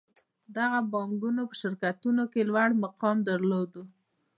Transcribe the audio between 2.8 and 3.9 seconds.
مقام درلود